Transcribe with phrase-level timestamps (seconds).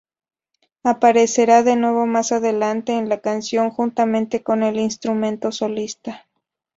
[0.83, 6.25] Aparecerá de nuevo más adelante en la canción juntamente con el instrumento solista.